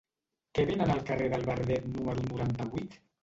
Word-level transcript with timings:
Què 0.59 0.63
venen 0.69 0.93
al 0.93 1.03
carrer 1.09 1.27
del 1.35 1.45
Verdet 1.51 1.85
número 1.91 2.25
noranta-vuit? 2.31 2.97